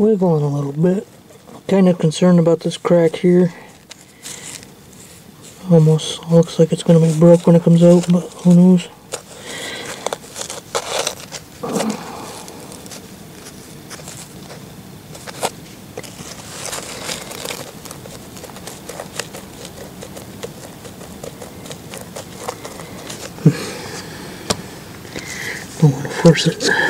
[0.00, 1.06] wiggling a little bit.
[1.68, 3.52] Kind of concerned about this crack here.
[5.70, 8.88] Almost looks like it's going to be broke when it comes out, but who knows.
[25.80, 26.89] Don't want to force it.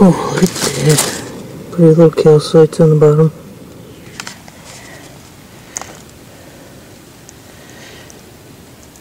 [0.00, 0.50] Oh, look at
[0.86, 1.72] that.
[1.72, 3.32] Pretty little calcites on the bottom.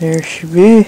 [0.00, 0.86] There she be.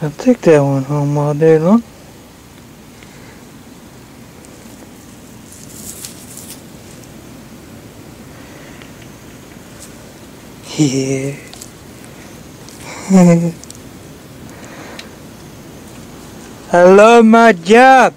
[0.00, 1.82] I'll take that one home all day long.
[13.10, 13.52] Yeah.
[16.70, 18.12] I love my job.